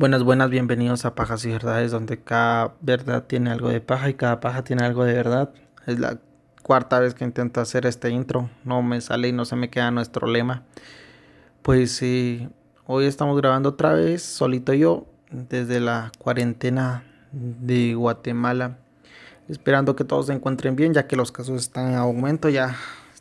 [0.00, 4.14] Buenas, buenas, bienvenidos a Pajas y Verdades, donde cada verdad tiene algo de paja y
[4.14, 5.52] cada paja tiene algo de verdad.
[5.86, 6.18] Es la
[6.62, 9.90] cuarta vez que intento hacer este intro, no me sale y no se me queda
[9.90, 10.62] nuestro lema.
[11.60, 12.48] Pues sí,
[12.86, 18.78] hoy estamos grabando otra vez, solito yo, desde la cuarentena de Guatemala,
[19.48, 22.74] esperando que todos se encuentren bien, ya que los casos están en aumento, ya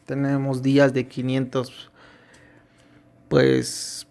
[0.06, 1.92] tenemos días de 500,
[3.28, 4.08] pues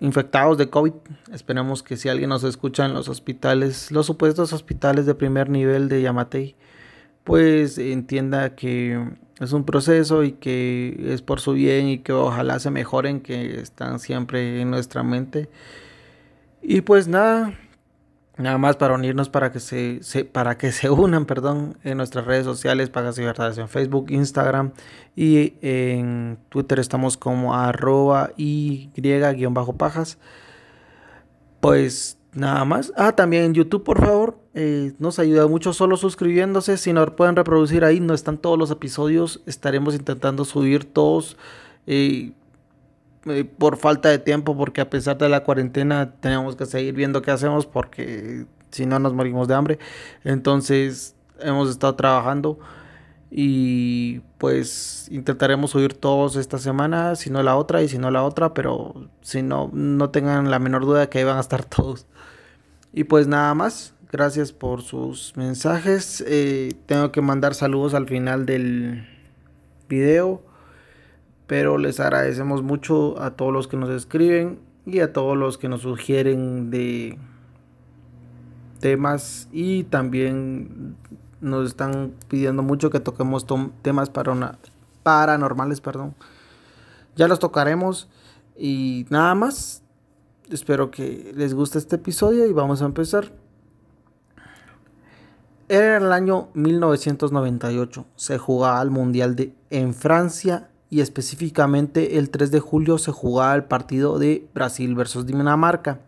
[0.00, 0.92] infectados de COVID.
[1.32, 5.88] Esperemos que si alguien nos escucha en los hospitales, los supuestos hospitales de primer nivel
[5.88, 6.56] de Yamatei,
[7.24, 9.02] pues entienda que
[9.40, 13.60] es un proceso y que es por su bien y que ojalá se mejoren, que
[13.60, 15.48] están siempre en nuestra mente.
[16.62, 17.54] Y pues nada,
[18.40, 22.44] Nada más para unirnos para que se, para que se unan, perdón, en nuestras redes
[22.44, 24.72] sociales, Pagas y Verdades en Facebook, Instagram
[25.14, 30.18] y en Twitter estamos como arroba y guion bajo pajas.
[31.60, 32.92] Pues nada más.
[32.96, 34.38] Ah, también en YouTube, por favor.
[34.54, 36.78] Eh, nos ayuda mucho solo suscribiéndose.
[36.78, 39.42] Si no pueden reproducir ahí, no están todos los episodios.
[39.44, 41.36] Estaremos intentando subir todos.
[41.86, 42.32] Eh,
[43.58, 47.30] por falta de tiempo, porque a pesar de la cuarentena tenemos que seguir viendo qué
[47.30, 49.78] hacemos porque si no nos morimos de hambre.
[50.24, 52.58] Entonces hemos estado trabajando
[53.30, 58.24] y pues intentaremos subir todos esta semana, si no la otra y si no la
[58.24, 62.06] otra, pero si no, no tengan la menor duda que ahí van a estar todos.
[62.92, 66.24] Y pues nada más, gracias por sus mensajes.
[66.26, 69.06] Eh, tengo que mandar saludos al final del
[69.88, 70.42] video
[71.50, 75.68] pero les agradecemos mucho a todos los que nos escriben y a todos los que
[75.68, 77.18] nos sugieren de
[78.78, 80.94] temas y también
[81.40, 83.46] nos están pidiendo mucho que toquemos
[83.82, 84.12] temas
[85.02, 86.14] paranormales, perdón.
[87.16, 88.08] Ya los tocaremos
[88.56, 89.82] y nada más.
[90.52, 93.32] Espero que les guste este episodio y vamos a empezar.
[95.68, 98.06] Era el año 1998.
[98.14, 103.54] Se jugaba el Mundial de, en Francia y específicamente el 3 de julio se jugaba
[103.54, 106.00] el partido de Brasil versus Dinamarca.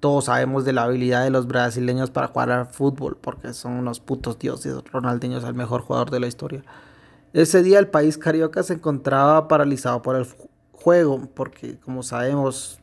[0.00, 4.00] Todos sabemos de la habilidad de los brasileños para jugar al fútbol porque son unos
[4.00, 4.74] putos dioses.
[4.90, 6.62] Ronaldinho es el mejor jugador de la historia.
[7.34, 10.26] Ese día el país carioca se encontraba paralizado por el
[10.72, 12.78] juego porque como sabemos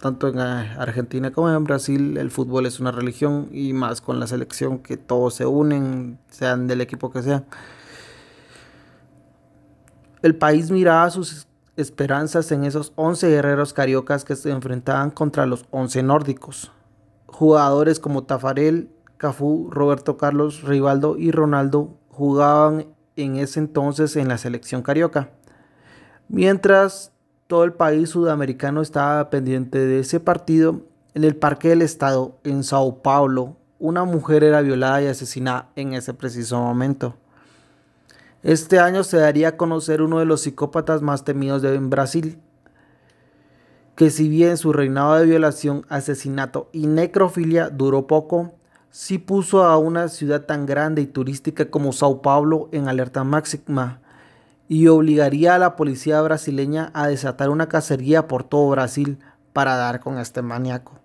[0.00, 4.26] tanto en Argentina como en Brasil el fútbol es una religión y más con la
[4.26, 7.44] selección que todos se unen, sean del equipo que sea.
[10.22, 15.64] El país miraba sus esperanzas en esos 11 guerreros cariocas que se enfrentaban contra los
[15.70, 16.72] 11 nórdicos.
[17.26, 22.86] Jugadores como Tafarel, Cafú, Roberto Carlos, Rivaldo y Ronaldo jugaban
[23.16, 25.30] en ese entonces en la selección carioca.
[26.28, 27.12] Mientras
[27.46, 30.82] todo el país sudamericano estaba pendiente de ese partido,
[31.14, 35.94] en el Parque del Estado, en Sao Paulo, una mujer era violada y asesinada en
[35.94, 37.16] ese preciso momento.
[38.42, 42.38] Este año se daría a conocer uno de los psicópatas más temidos de Brasil,
[43.96, 48.54] que si bien su reinado de violación, asesinato y necrofilia duró poco,
[48.90, 54.00] sí puso a una ciudad tan grande y turística como Sao Paulo en alerta máxima
[54.68, 59.18] y obligaría a la policía brasileña a desatar una cacería por todo Brasil
[59.52, 60.98] para dar con este maníaco.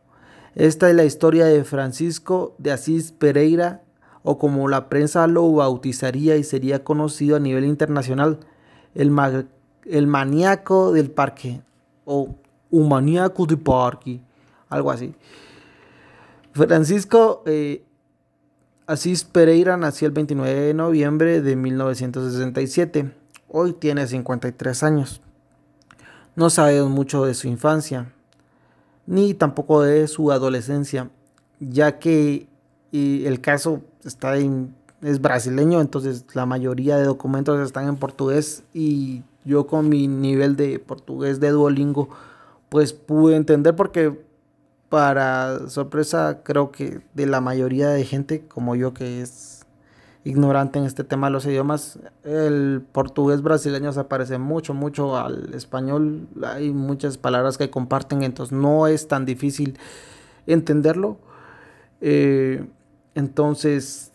[0.54, 3.82] Esta es la historia de Francisco de Asís Pereira,
[4.26, 8.40] o como la prensa lo bautizaría y sería conocido a nivel internacional,
[8.96, 9.14] el,
[9.86, 11.62] el maníaco del parque
[12.06, 12.36] o
[12.72, 14.20] un maníaco del parque,
[14.68, 15.14] algo así.
[16.54, 17.86] Francisco eh,
[18.88, 23.12] Asís Pereira nació el 29 de noviembre de 1967.
[23.48, 25.22] Hoy tiene 53 años.
[26.36, 28.12] No sabemos mucho de su infancia,
[29.06, 31.12] ni tampoco de su adolescencia,
[31.60, 32.48] ya que
[33.26, 39.24] el caso está en, es brasileño, entonces la mayoría de documentos están en portugués y
[39.44, 42.10] yo con mi nivel de portugués de Duolingo
[42.70, 44.20] pues pude entender porque
[44.90, 49.66] para sorpresa creo que de la mayoría de gente como yo que es
[50.26, 55.54] ignorante en este tema de los idiomas, el portugués brasileño se parece mucho, mucho al
[55.54, 56.28] español.
[56.44, 59.78] Hay muchas palabras que comparten, entonces no es tan difícil
[60.48, 61.20] entenderlo.
[62.02, 62.66] Eh,
[63.16, 64.12] entonces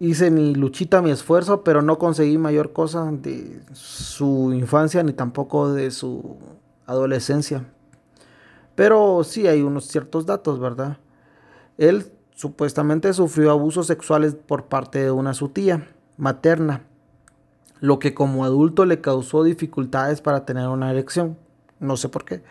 [0.00, 5.72] hice mi luchita, mi esfuerzo, pero no conseguí mayor cosa de su infancia ni tampoco
[5.72, 6.36] de su
[6.86, 7.64] adolescencia.
[8.74, 10.98] Pero sí hay unos ciertos datos, ¿verdad?
[11.76, 16.84] Él supuestamente sufrió abusos sexuales por parte de una su tía materna,
[17.80, 21.36] lo que como adulto le causó dificultades para tener una erección.
[21.80, 22.42] No sé por qué.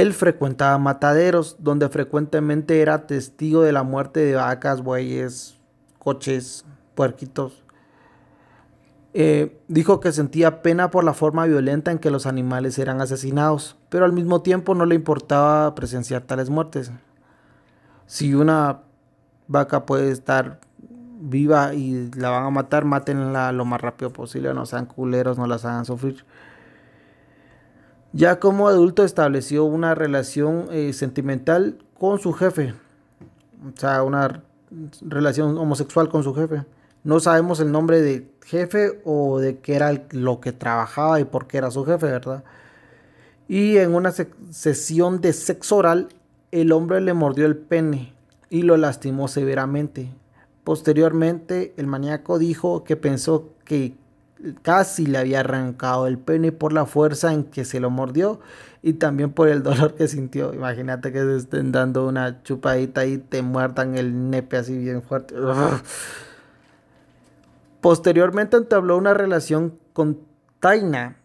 [0.00, 5.58] Él frecuentaba mataderos, donde frecuentemente era testigo de la muerte de vacas, bueyes,
[5.98, 6.64] coches,
[6.94, 7.64] puerquitos.
[9.14, 13.78] Eh, dijo que sentía pena por la forma violenta en que los animales eran asesinados,
[13.88, 16.90] pero al mismo tiempo no le importaba presenciar tales muertes.
[18.04, 18.82] Si una
[19.48, 20.60] vaca puede estar
[21.18, 25.46] viva y la van a matar, mátenla lo más rápido posible, no sean culeros, no
[25.46, 26.24] las hagan sufrir.
[28.16, 32.72] Ya como adulto estableció una relación eh, sentimental con su jefe,
[33.62, 34.42] o sea, una
[35.02, 36.64] relación homosexual con su jefe.
[37.04, 41.46] No sabemos el nombre de jefe o de qué era lo que trabajaba y por
[41.46, 42.42] qué era su jefe, ¿verdad?
[43.48, 44.14] Y en una
[44.50, 46.08] sesión de sexo oral,
[46.52, 48.14] el hombre le mordió el pene
[48.48, 50.08] y lo lastimó severamente.
[50.64, 53.94] Posteriormente, el maníaco dijo que pensó que
[54.62, 58.40] casi le había arrancado el pene por la fuerza en que se lo mordió
[58.82, 60.54] y también por el dolor que sintió.
[60.54, 65.34] Imagínate que te estén dando una chupadita y te muerdan el nepe así bien fuerte.
[67.80, 70.20] Posteriormente entabló una relación con
[70.60, 71.16] Taina.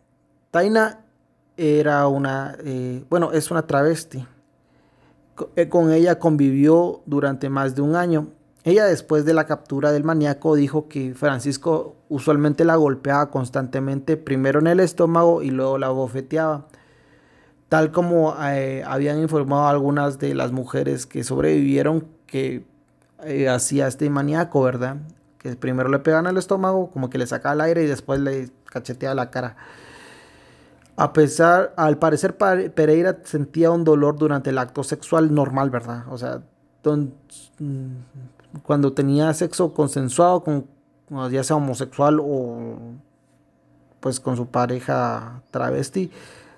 [0.51, 0.99] Taina
[1.57, 4.25] era una, eh, bueno, es una travesti.
[5.55, 8.27] Eh, con ella convivió durante más de un año.
[8.63, 14.59] Ella después de la captura del maníaco dijo que Francisco usualmente la golpeaba constantemente, primero
[14.59, 16.67] en el estómago y luego la bofeteaba.
[17.69, 22.65] Tal como eh, habían informado algunas de las mujeres que sobrevivieron que
[23.49, 24.97] hacía este maníaco, ¿verdad?
[25.41, 28.51] que primero le pegan al estómago, como que le saca el aire y después le
[28.65, 29.55] cachetea la cara.
[30.97, 36.03] A pesar, al parecer Pereira sentía un dolor durante el acto sexual normal, ¿verdad?
[36.11, 36.43] O sea,
[36.83, 37.85] mm,
[38.63, 40.67] cuando tenía sexo consensuado, con,
[41.31, 42.77] ya sea homosexual o
[43.99, 46.11] pues con su pareja travesti,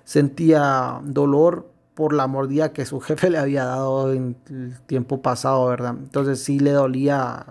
[0.05, 5.67] sentía dolor por la mordida que su jefe le había dado en el tiempo pasado,
[5.67, 5.95] ¿verdad?
[5.97, 7.45] Entonces sí le dolía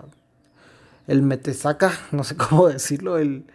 [1.07, 3.45] el metesaca, no sé cómo decirlo, el,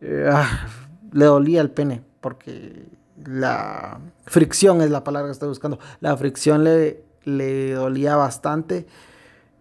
[0.00, 0.68] eh, ah,
[1.12, 2.86] le dolía el pene, porque
[3.24, 8.86] la fricción es la palabra que estoy buscando, la fricción le, le dolía bastante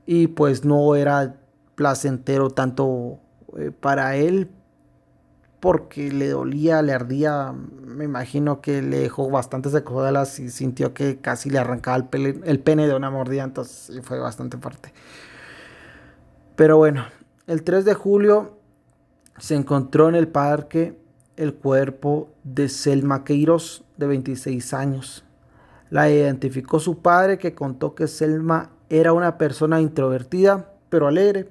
[0.05, 1.35] y pues no era
[1.75, 3.19] placentero tanto
[3.57, 4.49] eh, para él
[5.59, 11.19] porque le dolía, le ardía, me imagino que le dejó bastantes secuelas y sintió que
[11.21, 14.93] casi le arrancaba el, pene, el pene de una mordida, entonces fue bastante fuerte.
[16.57, 17.05] Pero bueno,
[17.47, 18.57] el 3 de julio
[19.37, 20.99] se encontró en el parque
[21.37, 25.23] el cuerpo de Selma Queiroz, de 26 años.
[25.89, 31.49] La identificó su padre, que contó que Selma era una persona introvertida, pero alegre.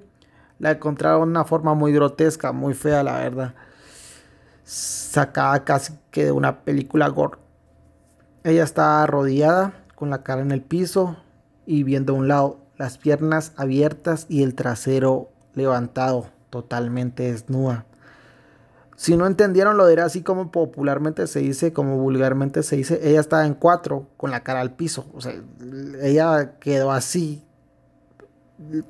[0.60, 3.54] La encontraron de una forma muy grotesca, muy fea, la verdad.
[4.62, 7.38] Sacada casi que de una película gore.
[8.44, 11.16] Ella estaba arrodillada, con la cara en el piso
[11.66, 17.86] y viendo a un lado las piernas abiertas y el trasero levantado, totalmente desnuda.
[19.02, 23.18] Si no entendieron lo era así como popularmente se dice, como vulgarmente se dice, ella
[23.18, 25.06] estaba en cuatro con la cara al piso.
[25.12, 25.34] O sea,
[26.00, 27.42] ella quedó así,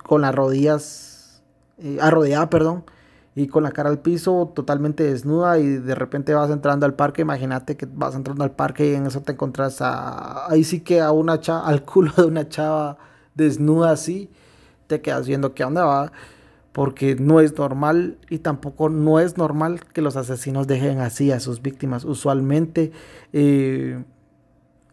[0.05, 1.43] con las rodillas,
[1.79, 2.85] eh, arrodillada, perdón,
[3.35, 7.23] y con la cara al piso, totalmente desnuda, y de repente vas entrando al parque,
[7.23, 11.01] imagínate que vas entrando al parque y en eso te encuentras a, ahí sí que
[11.01, 12.99] a una chava, al culo de una chava
[13.35, 14.29] desnuda así,
[14.89, 16.13] te quedas viendo qué onda va,
[16.73, 21.41] porque no es normal y tampoco no es normal que los asesinos dejen así a
[21.41, 22.05] sus víctimas.
[22.05, 22.93] Usualmente
[23.33, 24.03] eh,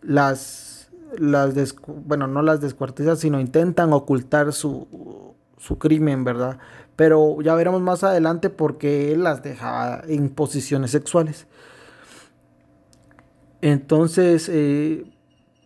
[0.01, 6.59] las, las bueno, no las descuartizan, sino intentan ocultar su, su crimen, ¿verdad?
[6.97, 11.47] Pero ya veremos más adelante porque él las dejaba en posiciones sexuales.
[13.61, 15.05] Entonces, eh,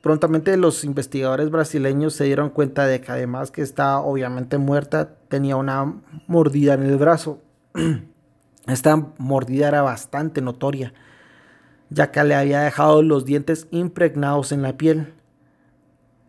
[0.04, 5.56] Prontamente los investigadores brasileños se dieron cuenta de que además que estaba obviamente muerta, tenía
[5.56, 7.40] una mordida en el brazo.
[8.68, 10.94] Esta mordida era bastante notoria,
[11.90, 15.14] ya que le había dejado los dientes impregnados en la piel.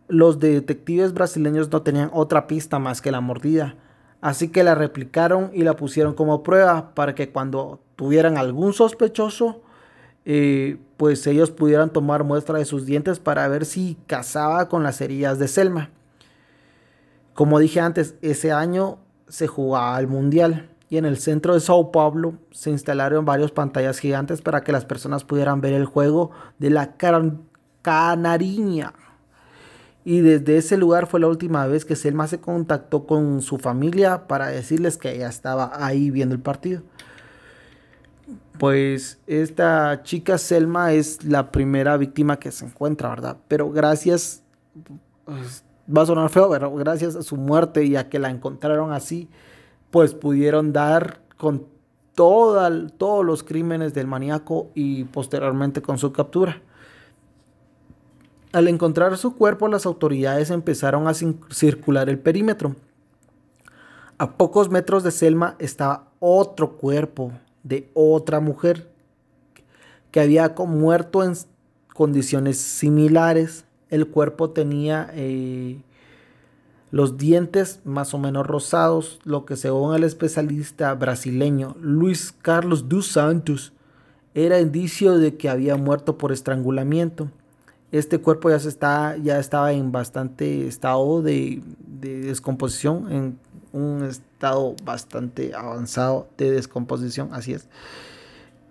[0.07, 3.75] Los detectives brasileños no tenían otra pista más que la mordida,
[4.21, 9.64] así que la replicaron y la pusieron como prueba para que cuando tuvieran algún sospechoso,
[10.25, 14.99] eh, pues ellos pudieran tomar muestra de sus dientes para ver si casaba con las
[15.01, 15.91] heridas de Selma.
[17.33, 21.91] Como dije antes, ese año se jugaba el Mundial y en el centro de Sao
[21.91, 26.69] Paulo se instalaron varias pantallas gigantes para que las personas pudieran ver el juego de
[26.69, 26.95] la
[27.81, 28.93] Canariña.
[30.03, 34.27] Y desde ese lugar fue la última vez que Selma se contactó con su familia
[34.27, 36.83] para decirles que ella estaba ahí viendo el partido.
[38.59, 43.37] Pues esta chica Selma es la primera víctima que se encuentra, ¿verdad?
[43.47, 44.43] Pero gracias,
[45.25, 45.63] pues,
[45.95, 49.29] va a sonar feo, pero gracias a su muerte y a que la encontraron así,
[49.91, 51.67] pues pudieron dar con
[52.13, 56.61] todos los crímenes del maníaco y posteriormente con su captura.
[58.53, 62.77] Al encontrar su cuerpo, las autoridades empezaron a circular el perímetro.
[64.17, 67.33] A pocos metros de Selma estaba otro cuerpo
[67.65, 68.87] de otra mujer
[70.11, 71.33] que había muerto en
[71.93, 73.65] condiciones similares.
[73.89, 75.81] El cuerpo tenía eh,
[76.91, 83.07] los dientes más o menos rosados, lo que según el especialista brasileño Luis Carlos dos
[83.07, 83.73] Santos
[84.35, 87.31] era indicio de que había muerto por estrangulamiento.
[87.91, 93.39] Este cuerpo ya, se está, ya estaba en bastante estado de, descomposición, en
[93.75, 97.67] un estado bastante avanzado de descomposición, así es.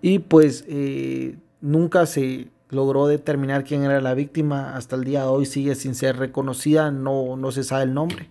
[0.01, 5.27] Y pues eh, nunca se logró determinar quién era la víctima, hasta el día de
[5.27, 8.29] hoy sigue sin ser reconocida, no, no se sabe el nombre.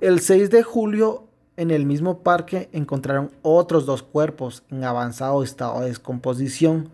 [0.00, 1.24] El 6 de julio,
[1.58, 6.88] en el mismo parque, encontraron otros dos cuerpos en avanzado estado de descomposición.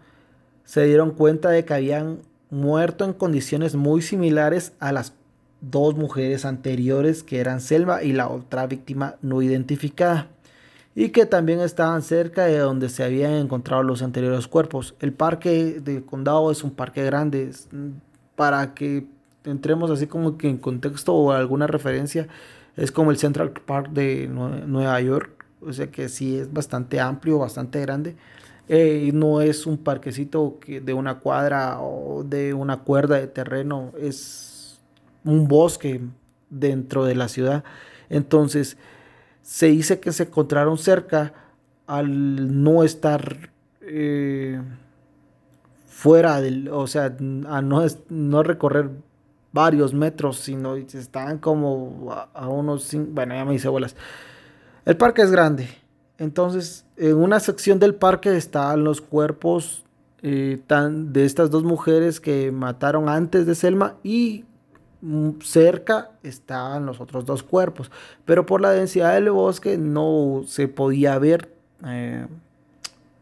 [0.64, 5.12] Se dieron cuenta de que habían muerto en condiciones muy similares a las
[5.71, 10.28] dos mujeres anteriores que eran Selva y la otra víctima no identificada
[10.94, 14.94] y que también estaban cerca de donde se habían encontrado los anteriores cuerpos.
[15.00, 17.50] El parque del condado es un parque grande.
[18.37, 19.06] Para que
[19.44, 22.28] entremos así como que en contexto o alguna referencia
[22.76, 27.38] es como el Central Park de Nueva York, o sea que sí es bastante amplio,
[27.38, 28.16] bastante grande.
[28.68, 33.92] Eh, no es un parquecito que de una cuadra o de una cuerda de terreno,
[34.00, 34.53] es
[35.25, 36.00] un bosque
[36.50, 37.64] dentro de la ciudad.
[38.09, 38.76] Entonces,
[39.43, 41.33] se dice que se encontraron cerca
[41.87, 43.50] al no estar
[43.81, 44.61] eh,
[45.87, 47.16] fuera del, o sea,
[47.49, 48.90] a no, no recorrer
[49.52, 53.95] varios metros, sino estaban como a, a unos, bueno, ya me hice bolas.
[54.85, 55.69] El parque es grande,
[56.19, 59.85] entonces, en una sección del parque estaban los cuerpos
[60.23, 64.45] eh, de estas dos mujeres que mataron antes de Selma y
[65.42, 67.90] cerca estaban los otros dos cuerpos.
[68.25, 71.54] Pero por la densidad del bosque no se podía ver,
[71.87, 72.26] eh,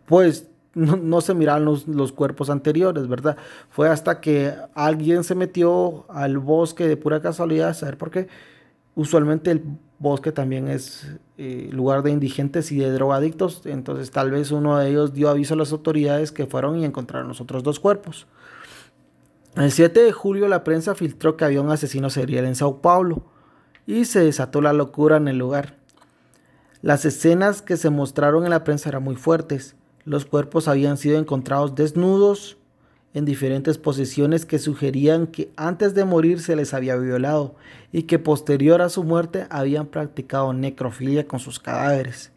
[0.06, 3.36] pues no, se miraban los, los, cuerpos anteriores, ¿verdad?
[3.70, 8.28] Fue hasta que alguien se metió al bosque de pura casualidad, ¿saber por qué?
[8.94, 9.62] Usualmente el
[9.98, 11.06] bosque también es
[11.38, 15.54] eh, lugar de indigentes y de drogadictos, entonces tal vez uno de ellos dio aviso
[15.54, 18.26] a las autoridades que fueron y encontraron los otros dos cuerpos.
[19.54, 23.22] El 7 de julio la prensa filtró que había un asesino serial en Sao Paulo
[23.86, 25.76] y se desató la locura en el lugar.
[26.80, 29.76] Las escenas que se mostraron en la prensa eran muy fuertes.
[30.04, 32.56] Los cuerpos habían sido encontrados desnudos,
[33.14, 37.54] en diferentes posiciones que sugerían que antes de morir se les había violado
[37.92, 42.31] y que posterior a su muerte habían practicado necrofilia con sus cadáveres.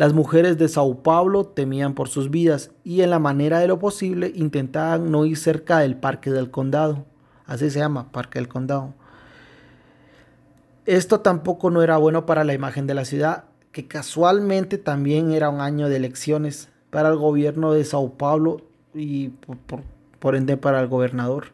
[0.00, 3.78] Las mujeres de Sao Paulo temían por sus vidas y en la manera de lo
[3.78, 7.04] posible intentaban no ir cerca del Parque del Condado.
[7.44, 8.94] Así se llama, Parque del Condado.
[10.86, 15.50] Esto tampoco no era bueno para la imagen de la ciudad, que casualmente también era
[15.50, 18.62] un año de elecciones para el gobierno de Sao Paulo
[18.94, 19.82] y por,
[20.18, 21.48] por ende para el gobernador.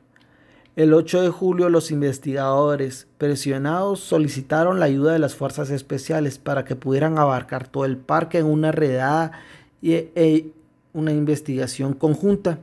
[0.76, 6.66] El 8 de julio los investigadores presionados solicitaron la ayuda de las fuerzas especiales para
[6.66, 9.32] que pudieran abarcar todo el parque en una redada
[9.80, 10.52] y e,
[10.92, 12.58] una investigación conjunta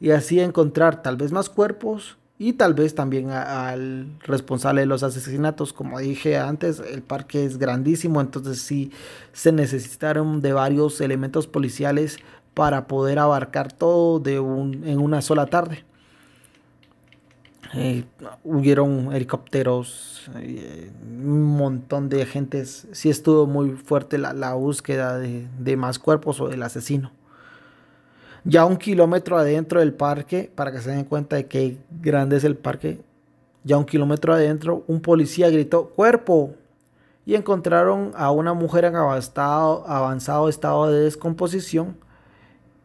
[0.00, 5.02] y así encontrar tal vez más cuerpos y tal vez también al responsable de los
[5.02, 5.72] asesinatos.
[5.72, 8.92] Como dije antes, el parque es grandísimo, entonces sí
[9.32, 12.18] se necesitaron de varios elementos policiales
[12.54, 15.87] para poder abarcar todo en una sola tarde.
[17.74, 18.04] Eh,
[18.44, 22.86] hubieron helicópteros, eh, un montón de agentes.
[22.92, 27.12] Sí estuvo muy fuerte la, búsqueda de, de, más cuerpos o del asesino.
[28.44, 32.44] Ya un kilómetro adentro del parque, para que se den cuenta de qué grande es
[32.44, 33.02] el parque,
[33.64, 36.54] ya un kilómetro adentro, un policía gritó ¡Cuerpo!
[37.26, 41.98] Y encontraron a una mujer en avanzado, avanzado estado de descomposición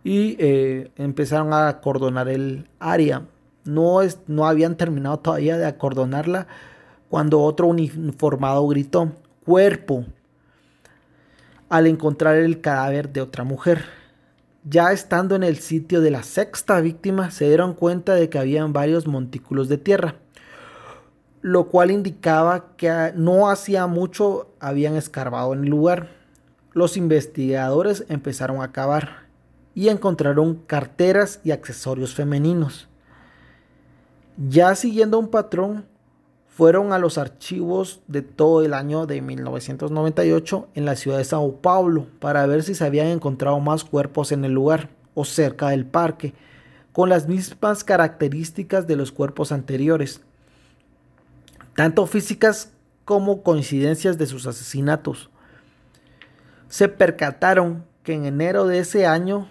[0.03, 3.23] y eh, empezaron a acordonar el área.
[3.65, 6.47] No, es, no habían terminado todavía de acordonarla
[7.09, 9.11] cuando otro uniformado gritó,
[9.45, 10.05] cuerpo,
[11.69, 13.85] al encontrar el cadáver de otra mujer.
[14.63, 18.73] Ya estando en el sitio de la sexta víctima, se dieron cuenta de que habían
[18.73, 20.15] varios montículos de tierra,
[21.41, 26.09] lo cual indicaba que no hacía mucho habían escarbado en el lugar.
[26.71, 29.27] Los investigadores empezaron a cavar
[29.75, 32.87] y encontraron carteras y accesorios femeninos.
[34.37, 35.85] Ya siguiendo un patrón,
[36.47, 41.61] fueron a los archivos de todo el año de 1998 en la ciudad de Sao
[41.61, 45.85] Paulo para ver si se habían encontrado más cuerpos en el lugar o cerca del
[45.85, 46.33] parque,
[46.91, 50.21] con las mismas características de los cuerpos anteriores,
[51.75, 52.71] tanto físicas
[53.03, 55.31] como coincidencias de sus asesinatos.
[56.69, 59.47] Se percataron que en enero de ese año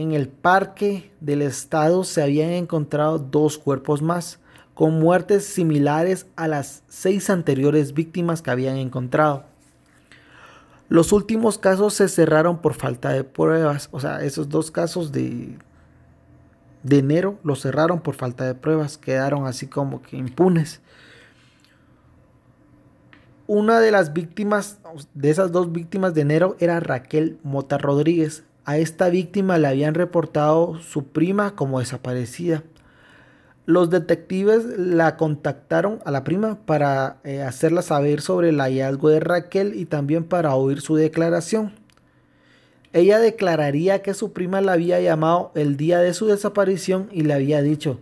[0.00, 4.38] en el parque del estado se habían encontrado dos cuerpos más,
[4.72, 9.44] con muertes similares a las seis anteriores víctimas que habían encontrado.
[10.88, 15.58] Los últimos casos se cerraron por falta de pruebas, o sea, esos dos casos de,
[16.82, 20.80] de enero los cerraron por falta de pruebas, quedaron así como que impunes.
[23.46, 24.78] Una de las víctimas,
[25.12, 29.94] de esas dos víctimas de enero, era Raquel Mota Rodríguez, a esta víctima le habían
[29.94, 32.62] reportado su prima como desaparecida.
[33.66, 39.18] Los detectives la contactaron a la prima para eh, hacerla saber sobre el hallazgo de
[39.18, 41.72] Raquel y también para oír su declaración.
[42.92, 47.34] Ella declararía que su prima la había llamado el día de su desaparición y le
[47.34, 47.98] había dicho,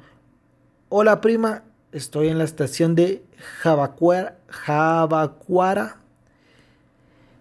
[0.90, 3.22] hola prima, estoy en la estación de
[3.62, 4.36] Jabacuara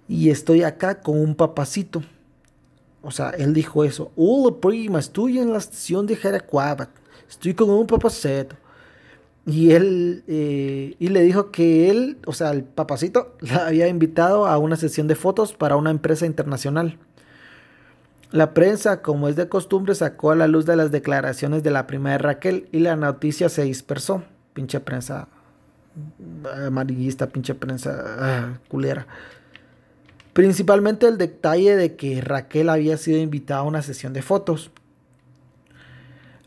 [0.07, 2.03] y estoy acá con un papacito.
[3.01, 4.11] O sea, él dijo eso.
[4.15, 6.89] Hola prima, estoy en la estación de Jaracuabat.
[7.29, 8.55] Estoy con un papacito.
[9.45, 14.45] Y él, eh, y le dijo que él, o sea, el papacito, la había invitado
[14.45, 16.97] a una sesión de fotos para una empresa internacional.
[18.31, 21.87] La prensa, como es de costumbre, sacó a la luz de las declaraciones de la
[21.87, 24.23] prima de Raquel y la noticia se dispersó.
[24.53, 25.29] Pinche prensa
[26.65, 29.07] amarillista, pinche prensa ah, culera.
[30.37, 34.69] Principalmente el detalle de que Raquel había sido invitada a una sesión de fotos.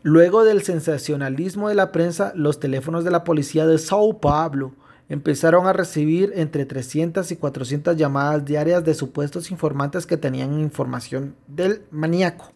[0.01, 4.71] Luego del sensacionalismo de la prensa, los teléfonos de la policía de Sao Paulo
[5.09, 11.35] empezaron a recibir entre 300 y 400 llamadas diarias de supuestos informantes que tenían información
[11.47, 12.53] del maníaco.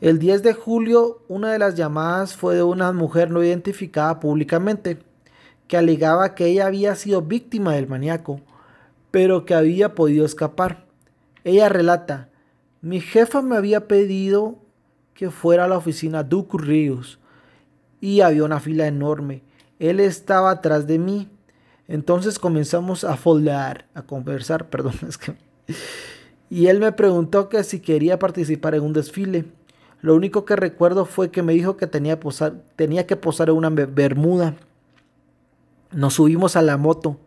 [0.00, 4.98] El 10 de julio, una de las llamadas fue de una mujer no identificada públicamente,
[5.68, 8.40] que alegaba que ella había sido víctima del maníaco
[9.12, 10.86] pero que había podido escapar.
[11.44, 12.30] Ella relata,
[12.80, 14.58] mi jefa me había pedido
[15.14, 17.20] que fuera a la oficina Duke Ríos
[18.00, 19.42] y había una fila enorme.
[19.78, 21.28] Él estaba atrás de mí.
[21.86, 25.36] Entonces comenzamos a foldear, a conversar, perdón, es que...
[26.50, 29.46] Y él me preguntó que si quería participar en un desfile.
[30.00, 32.18] Lo único que recuerdo fue que me dijo que tenía,
[32.76, 34.56] tenía que posar en una bermuda.
[35.92, 37.18] Nos subimos a la moto.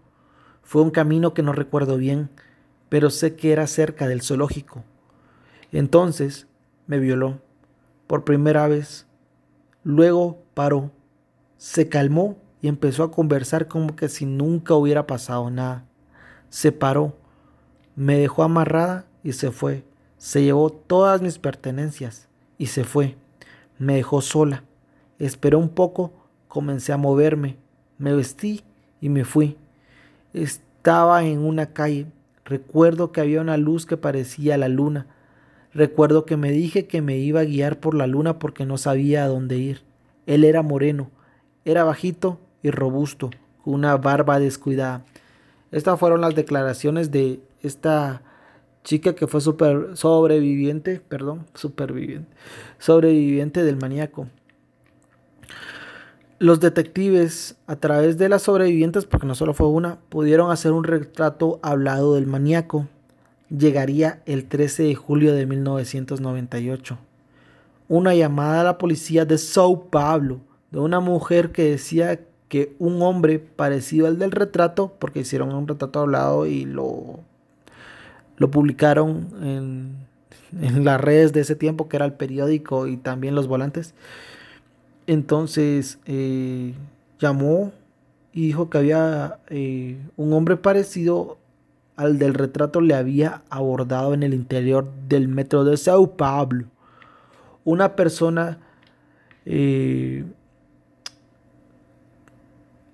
[0.65, 2.29] Fue un camino que no recuerdo bien,
[2.89, 4.83] pero sé que era cerca del zoológico.
[5.71, 6.47] Entonces
[6.87, 7.39] me violó
[8.07, 9.05] por primera vez.
[9.83, 10.91] Luego paró,
[11.57, 15.85] se calmó y empezó a conversar como que si nunca hubiera pasado nada.
[16.49, 17.15] Se paró,
[17.95, 19.83] me dejó amarrada y se fue.
[20.17, 23.17] Se llevó todas mis pertenencias y se fue.
[23.77, 24.63] Me dejó sola.
[25.19, 26.11] Esperé un poco,
[26.47, 27.57] comencé a moverme,
[27.99, 28.63] me vestí
[28.99, 29.57] y me fui.
[30.35, 32.07] Estaba en una calle.
[32.43, 35.07] Recuerdo que había una luz que parecía la luna.
[35.73, 39.23] Recuerdo que me dije que me iba a guiar por la luna porque no sabía
[39.23, 39.83] a dónde ir.
[40.25, 41.09] Él era moreno,
[41.63, 43.29] era bajito y robusto,
[43.63, 45.05] con una barba descuidada.
[45.71, 48.21] Estas fueron las declaraciones de esta
[48.83, 52.35] chica que fue super, sobreviviente, perdón, superviviente,
[52.77, 54.27] sobreviviente del maníaco.
[56.37, 60.83] Los detectives, a través de las sobrevivientes, porque no solo fue una, pudieron hacer un
[60.83, 62.87] retrato hablado del maníaco.
[63.49, 66.97] Llegaría el 13 de julio de 1998.
[67.87, 72.19] Una llamada a la policía de Sao Paulo de una mujer que decía
[72.49, 77.21] que un hombre parecido al del retrato, porque hicieron un retrato hablado y lo,
[78.35, 79.95] lo publicaron en,
[80.61, 83.93] en las redes de ese tiempo, que era el periódico y también los volantes
[85.07, 86.73] entonces eh,
[87.19, 87.71] llamó
[88.33, 91.37] y dijo que había eh, un hombre parecido
[91.95, 96.65] al del retrato le había abordado en el interior del metro de Sao Paulo.
[97.63, 98.59] Una persona,
[99.45, 100.25] eh,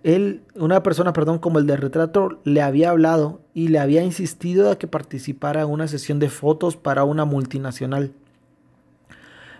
[0.03, 4.69] él, una persona, perdón, como el del retrato, le había hablado y le había insistido
[4.69, 8.13] a que participara en una sesión de fotos para una multinacional.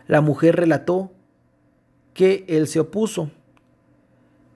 [0.08, 1.12] La mujer relató
[2.14, 3.30] que él se opuso.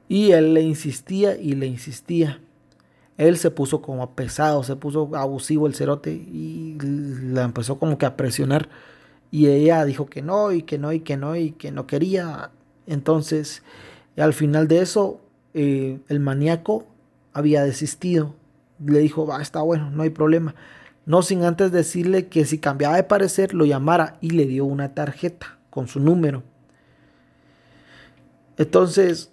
[0.08, 2.40] Y él le insistía y le insistía.
[3.18, 8.06] Él se puso como pesado, se puso abusivo el cerote y la empezó como que
[8.06, 8.70] a presionar.
[9.32, 12.52] Y ella dijo que no, y que no, y que no, y que no quería.
[12.88, 13.64] Entonces,
[14.18, 15.22] al final de eso,
[15.54, 16.86] eh, el maníaco
[17.34, 18.36] había desistido.
[18.86, 20.56] Le dijo, va, está bueno, no hay problema.
[21.06, 24.94] No sin antes decirle que si cambiaba de parecer, lo llamara y le dio una
[24.94, 26.44] tarjeta con su número.
[28.58, 29.32] Entonces,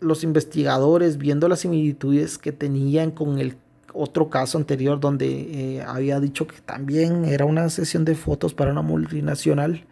[0.00, 3.56] los investigadores, viendo las similitudes que tenían con el
[3.92, 8.72] otro caso anterior donde eh, había dicho que también era una sesión de fotos para
[8.72, 9.84] una multinacional,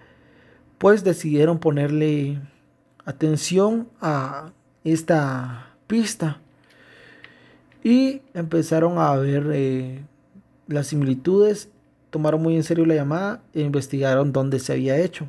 [0.78, 2.40] pues decidieron ponerle
[3.04, 4.52] atención a
[4.84, 6.40] esta pista.
[7.82, 10.02] Y empezaron a ver eh,
[10.68, 11.68] las similitudes,
[12.10, 15.28] tomaron muy en serio la llamada e investigaron dónde se había hecho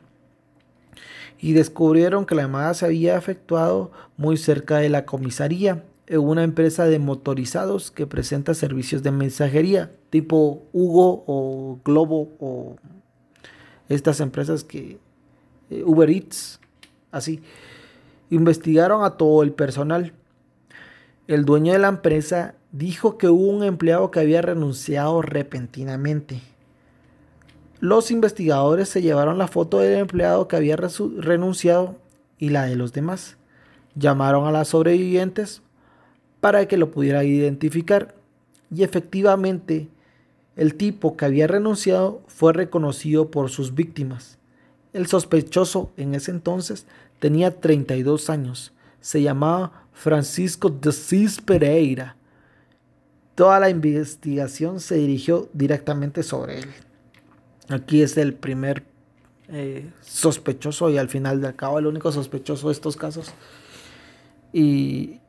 [1.46, 6.86] y descubrieron que la llamada se había efectuado muy cerca de la comisaría una empresa
[6.86, 12.78] de motorizados que presenta servicios de mensajería tipo Hugo o Globo o
[13.90, 14.98] estas empresas que
[15.70, 16.60] eh, Uber Eats,
[17.12, 17.44] así.
[18.32, 20.14] Investigaron a todo el personal.
[21.28, 26.42] El dueño de la empresa dijo que hubo un empleado que había renunciado repentinamente.
[27.86, 31.96] Los investigadores se llevaron la foto del empleado que había renunciado
[32.40, 33.38] y la de los demás.
[33.94, 35.62] Llamaron a las sobrevivientes
[36.42, 38.16] para que lo pudiera identificar.
[38.72, 39.88] Y efectivamente,
[40.56, 44.40] el tipo que había renunciado fue reconocido por sus víctimas.
[44.92, 46.88] El sospechoso en ese entonces
[47.20, 48.74] tenía 32 años.
[49.00, 52.16] Se llamaba Francisco de Cis Pereira.
[53.36, 56.85] Toda la investigación se dirigió directamente sobre él.
[57.70, 58.84] Aquí es el primer
[59.50, 63.34] eh, sospechoso y al final de cabo el único sospechoso de estos casos.
[64.54, 65.20] Y,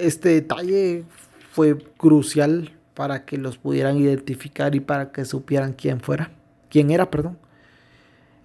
[0.00, 1.04] este detalle
[1.52, 6.30] fue crucial para que los pudieran identificar y para que supieran quién fuera,
[6.68, 7.38] quién era, perdón.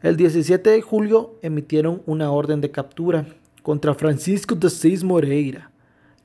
[0.01, 3.25] El 17 de julio emitieron una orden de captura
[3.63, 5.71] contra Francisco de Cis Moreira.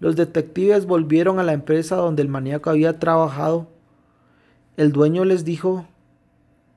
[0.01, 3.69] Los detectives volvieron a la empresa donde el maníaco había trabajado.
[4.77, 5.87] El dueño les dijo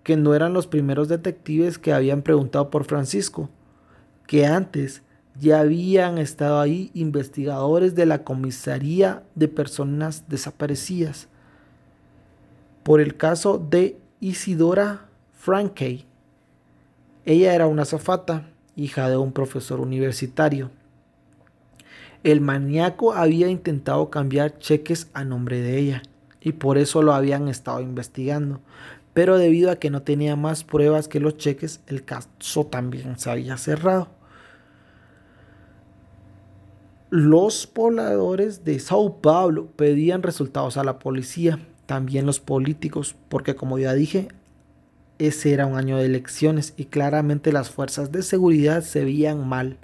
[0.04, 3.50] que no eran los primeros detectives que habían preguntado por Francisco,
[4.28, 5.02] que antes
[5.40, 11.28] ya habían estado ahí investigadores de la comisaría de personas desaparecidas
[12.84, 16.06] por el caso de Isidora Frankey.
[17.26, 20.70] Ella era una zafata, hija de un profesor universitario.
[22.24, 26.04] El maníaco había intentado cambiar cheques a nombre de ella
[26.42, 28.60] y por eso lo habían estado investigando.
[29.14, 33.30] Pero debido a que no tenía más pruebas que los cheques, el caso también se
[33.30, 34.10] había cerrado.
[37.10, 43.78] Los pobladores de Sao Paulo pedían resultados a la policía, también los políticos, porque como
[43.78, 44.30] ya dije,
[45.20, 49.78] ese era un año de elecciones y claramente las fuerzas de seguridad se veían mal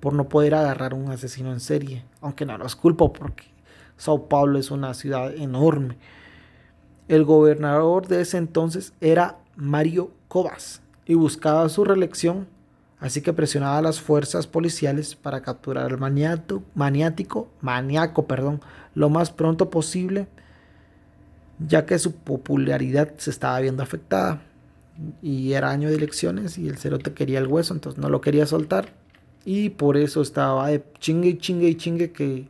[0.00, 3.44] por no poder agarrar a un asesino en serie, aunque no los culpo porque
[3.96, 5.96] Sao Paulo es una ciudad enorme.
[7.08, 12.46] El gobernador de ese entonces era Mario Covas y buscaba su reelección
[13.04, 18.62] así que presionaba a las fuerzas policiales para capturar al maniato, maniático, maníaco, perdón,
[18.94, 20.26] lo más pronto posible,
[21.58, 24.42] ya que su popularidad se estaba viendo afectada.
[25.20, 28.46] Y era año de elecciones y el cerote quería el hueso, entonces no lo quería
[28.46, 28.94] soltar.
[29.44, 32.48] Y por eso estaba de chingue y chingue y chingue que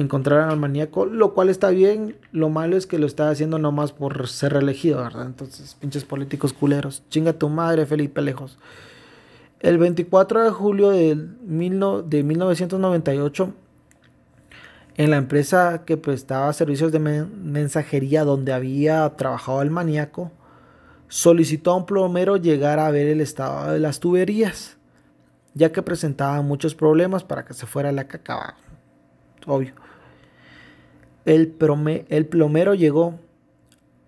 [0.00, 3.92] encontraran al maníaco, lo cual está bien, lo malo es que lo está haciendo nomás
[3.92, 5.24] por ser reelegido, ¿verdad?
[5.26, 8.58] Entonces, pinches políticos culeros, chinga tu madre, Felipe Lejos.
[9.60, 13.54] El 24 de julio de, de 1998,
[14.98, 20.30] en la empresa que prestaba servicios de mensajería donde había trabajado el maníaco,
[21.08, 24.76] solicitó a un plomero llegar a ver el estado de las tuberías,
[25.54, 28.56] ya que presentaban muchos problemas para que se fuera la caca.
[29.46, 29.72] Obvio.
[31.24, 33.18] El, plomero llegó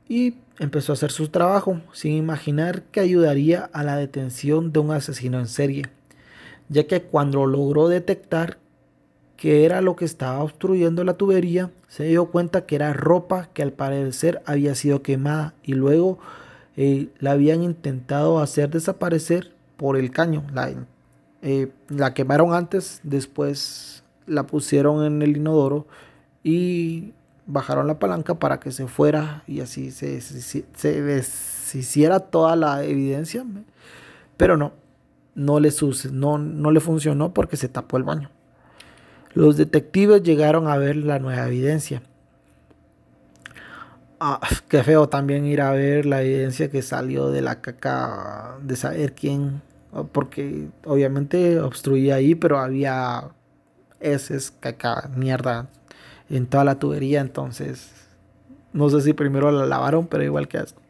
[0.08, 4.92] y empezó a hacer su trabajo sin imaginar que ayudaría a la detención de un
[4.92, 5.86] asesino en serie,
[6.68, 8.58] ya que cuando logró detectar
[9.36, 13.62] que era lo que estaba obstruyendo la tubería, se dio cuenta que era ropa que
[13.62, 16.18] al parecer había sido quemada y luego
[16.76, 20.44] eh, la habían intentado hacer desaparecer por el caño.
[20.52, 20.72] La,
[21.42, 25.86] eh, la quemaron antes, después la pusieron en el inodoro
[26.42, 27.14] y
[27.46, 33.44] bajaron la palanca para que se fuera y así se, se, hiciera toda la evidencia.
[34.36, 34.72] Pero no,
[35.34, 35.70] no le,
[36.12, 38.30] no, no le funcionó porque se tapó el baño.
[39.34, 42.02] Los detectives llegaron a ver la nueva evidencia.
[44.20, 48.76] Ah, qué feo también ir a ver la evidencia que salió de la caca de
[48.76, 49.62] saber quién.
[50.12, 53.30] Porque obviamente obstruía ahí, pero había
[54.00, 55.68] heces, caca, mierda
[56.28, 57.20] en toda la tubería.
[57.20, 57.90] Entonces,
[58.72, 60.80] no sé si primero la lavaron, pero igual que asco.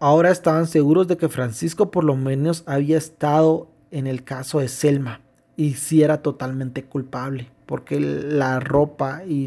[0.00, 4.68] Ahora estaban seguros de que Francisco por lo menos había estado en el caso de
[4.68, 5.20] Selma
[5.56, 9.46] y si era totalmente culpable porque la ropa y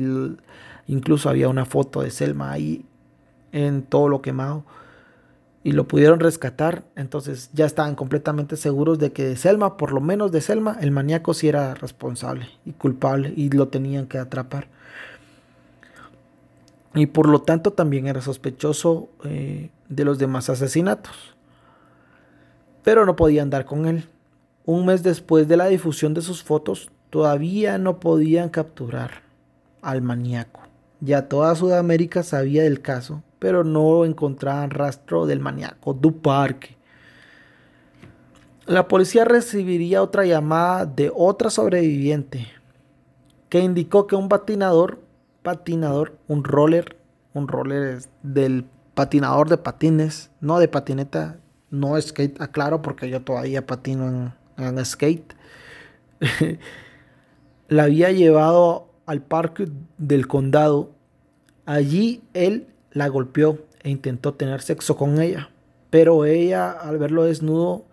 [0.88, 2.86] incluso había una foto de Selma ahí
[3.52, 4.64] en todo lo quemado
[5.68, 10.00] y lo pudieron rescatar, entonces ya estaban completamente seguros de que de Selma, por lo
[10.00, 14.70] menos de Selma, el maníaco sí era responsable y culpable y lo tenían que atrapar.
[16.96, 21.36] Y por lo tanto también era sospechoso eh, de los demás asesinatos.
[22.86, 24.06] Pero no podían dar con él.
[24.64, 29.22] Un mes después de la difusión de sus fotos, todavía no podían capturar
[29.82, 30.62] al maníaco.
[31.02, 36.78] Ya toda Sudamérica sabía del caso, pero no encontraban rastro del maníaco du parque.
[38.66, 42.48] La policía recibiría otra llamada de otra sobreviviente
[43.50, 45.00] que indicó que un patinador,
[45.42, 46.98] patinador, un roller,
[47.34, 51.38] un roller del patinador de patines, no de patineta,
[51.70, 55.34] no skate, aclaro porque yo todavía patino en, en skate.
[57.68, 60.92] la había llevado al parque del condado.
[61.66, 62.68] Allí él
[62.98, 65.50] la golpeó e intentó tener sexo con ella.
[65.90, 67.86] Pero ella, al verlo desnudo,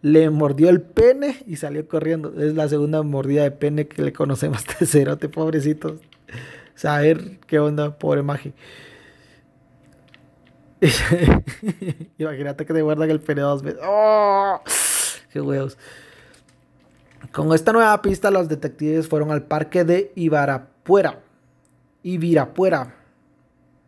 [0.00, 2.32] le mordió el pene y salió corriendo.
[2.40, 5.98] Es la segunda mordida de pene que le conocemos este cerote, pobrecito.
[6.74, 8.54] Saber qué onda, pobre Magi.
[12.18, 13.80] Imagínate que te guardan el pene dos veces.
[13.84, 14.60] ¡Oh!
[15.32, 15.78] ¡Qué huevos!
[17.30, 21.20] Con esta nueva pista, los detectives fueron al parque de Ibarapuera.
[22.02, 23.01] Ibirapuera.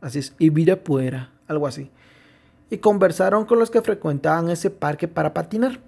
[0.04, 1.90] Así es, Ibirapuera, algo así.
[2.68, 5.80] Y conversaron con los que frecuentaban ese parque para patinar.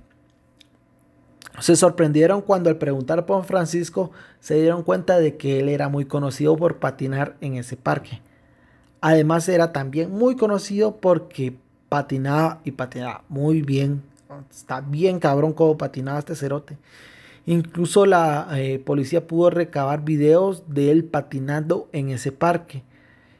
[1.61, 6.07] Se sorprendieron cuando al preguntar por Francisco se dieron cuenta de que él era muy
[6.07, 8.23] conocido por patinar en ese parque.
[9.03, 11.55] Además era también muy conocido porque
[11.91, 14.03] patinaba y patinaba muy bien.
[14.51, 16.79] Está bien cabrón como patinaba este cerote.
[17.45, 22.83] Incluso la eh, policía pudo recabar videos de él patinando en ese parque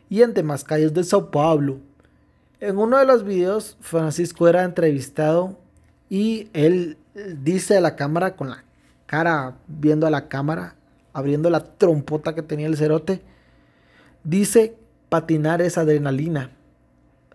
[0.09, 1.79] y en demás calles de Sao Paulo.
[2.61, 5.59] En uno de los videos, Francisco era entrevistado
[6.09, 6.97] y él
[7.43, 8.65] dice a la cámara con la
[9.07, 10.75] cara viendo a la cámara,
[11.13, 13.23] abriendo la trompota que tenía el cerote,
[14.25, 14.77] dice
[15.09, 16.51] patinar es adrenalina,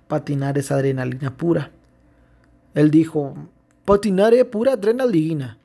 [0.08, 1.72] patinar es adrenalina pura.
[2.74, 3.36] Él dijo,
[3.86, 5.58] patinar es pura adrenalina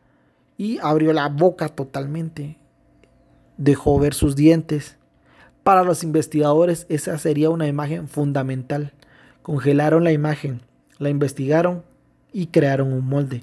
[0.57, 2.57] y abrió la boca totalmente.
[3.57, 4.97] Dejó ver sus dientes.
[5.67, 8.93] Para los investigadores esa sería una imagen fundamental.
[9.43, 10.61] Congelaron la imagen,
[10.99, 11.83] la investigaron
[12.33, 13.43] y crearon un molde.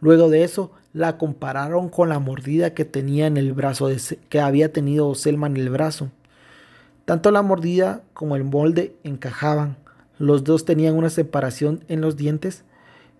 [0.00, 3.90] Luego de eso la compararon con la mordida que tenía en el brazo
[4.30, 6.10] que había tenido Selma en el brazo.
[7.04, 9.76] Tanto la mordida como el molde encajaban.
[10.16, 12.64] Los dos tenían una separación en los dientes,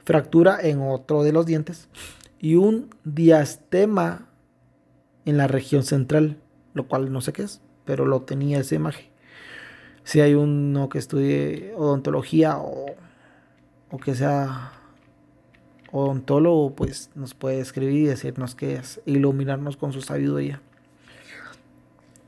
[0.02, 1.90] fractura en otro de los dientes
[2.38, 4.30] y un diastema
[5.26, 6.38] en la región central,
[6.72, 9.06] lo cual no sé qué es, pero lo tenía esa imagen.
[10.04, 12.94] Si hay uno que estudie odontología o,
[13.90, 14.74] o que sea
[15.90, 20.62] odontólogo, pues nos puede escribir y decirnos qué es, iluminarnos con su sabiduría.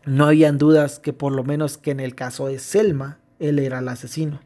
[0.04, 3.78] No habían dudas que por lo menos que en el caso de Selma, él era
[3.78, 4.40] el asesino.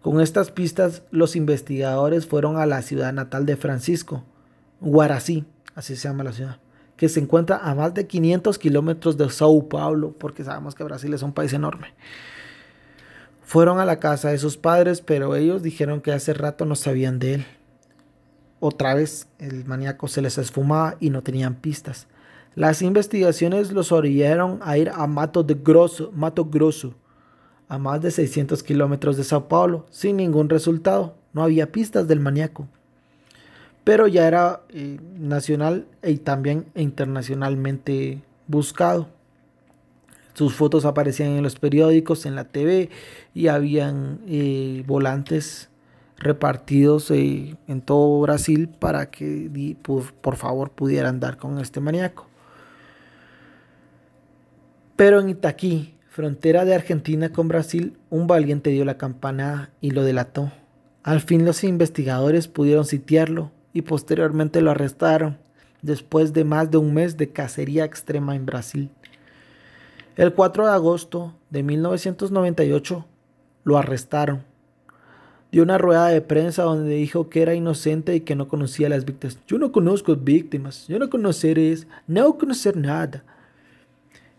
[0.00, 4.24] Con estas pistas, los investigadores fueron a la ciudad natal de Francisco,
[4.80, 6.56] Guarací, así se llama la ciudad,
[6.96, 11.12] que se encuentra a más de 500 kilómetros de Sao Paulo, porque sabemos que Brasil
[11.12, 11.94] es un país enorme.
[13.42, 17.18] Fueron a la casa de sus padres, pero ellos dijeron que hace rato no sabían
[17.18, 17.46] de él.
[18.60, 22.06] Otra vez el maníaco se les esfumaba y no tenían pistas.
[22.54, 26.94] Las investigaciones los orillaron a ir a Mato Grosso, Mato Grosso,
[27.68, 31.16] a más de 600 kilómetros de Sao Paulo, sin ningún resultado.
[31.32, 32.68] No había pistas del maníaco
[33.84, 39.08] pero ya era eh, nacional y también internacionalmente buscado.
[40.32, 42.88] Sus fotos aparecían en los periódicos, en la TV
[43.34, 45.68] y habían eh, volantes
[46.16, 52.26] repartidos eh, en todo Brasil para que por, favor pudieran dar con este maníaco.
[54.96, 60.04] Pero en Itaquí, frontera de Argentina con Brasil, un valiente dio la campana y lo
[60.04, 60.50] delató.
[61.02, 65.36] Al fin los investigadores pudieron sitiarlo y posteriormente lo arrestaron
[65.82, 68.88] después de más de un mes de cacería extrema en Brasil.
[70.16, 73.04] El 4 de agosto de 1998
[73.64, 74.42] lo arrestaron.
[75.52, 78.90] Dio una rueda de prensa donde dijo que era inocente y que no conocía a
[78.90, 79.38] las víctimas.
[79.46, 83.24] Yo no conozco víctimas, yo no conocer es, no conocer nada.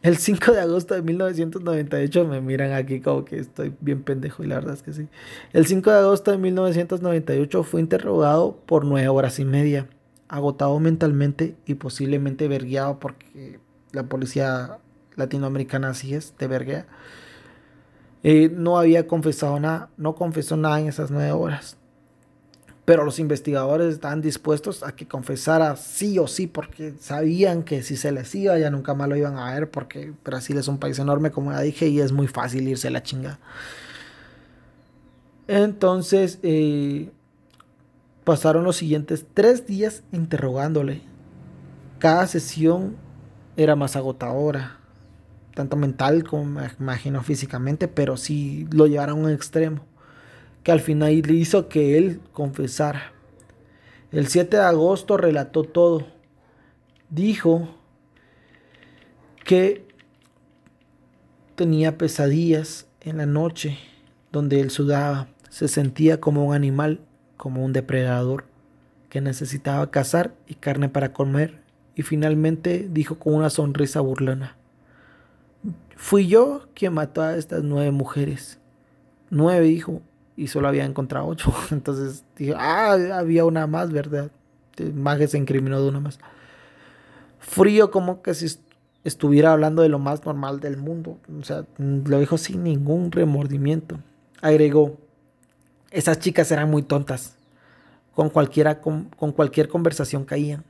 [0.05, 4.45] El 5 de agosto de 1998, me miran aquí como que estoy bien pendejo y
[4.45, 5.07] la verdad es que sí.
[5.51, 9.87] El 5 de agosto de 1998 fue interrogado por nueve horas y media,
[10.27, 13.59] agotado mentalmente y posiblemente vergueado porque
[13.93, 14.77] la policía
[15.15, 16.85] latinoamericana así es, de verguea.
[18.21, 21.77] Eh, no había confesado nada, no confesó nada en esas nueve horas.
[22.85, 27.97] Pero los investigadores estaban dispuestos a que confesara sí o sí, porque sabían que si
[27.97, 30.99] se les iba ya nunca más lo iban a ver, porque Brasil es un país
[30.99, 33.39] enorme, como ya dije, y es muy fácil irse a la chingada.
[35.47, 37.09] Entonces, eh,
[38.23, 41.01] pasaron los siguientes tres días interrogándole.
[41.97, 42.95] Cada sesión
[43.57, 44.77] era más agotadora,
[45.55, 49.85] tanto mental como me imagino físicamente, pero sí lo llevaron a un extremo
[50.65, 53.13] que al final le hizo que él confesara.
[54.11, 56.07] El 7 de agosto relató todo.
[57.11, 57.69] Dijo
[59.43, 59.87] que
[61.53, 63.77] tenía pesadillas en la noche
[64.31, 66.99] donde él sudaba, se sentía como un animal,
[67.37, 68.45] como un depredador
[69.09, 71.61] que necesitaba cazar y carne para comer
[71.93, 74.57] y finalmente dijo con una sonrisa burlona,
[75.95, 78.59] fui yo quien mató a estas nueve mujeres.
[79.29, 80.01] Nueve, dijo,
[80.37, 81.53] y solo había encontrado ocho.
[81.71, 84.31] Entonces dije, ah, había una más, ¿verdad?
[84.93, 86.19] Maje se incriminó de una más.
[87.39, 88.47] Frío como que si
[89.03, 91.17] estuviera hablando de lo más normal del mundo.
[91.39, 93.99] O sea, lo dijo sin ningún remordimiento.
[94.41, 94.97] Agregó,
[95.91, 97.35] esas chicas eran muy tontas.
[98.13, 100.63] Con, cualquiera, con, con cualquier conversación caían.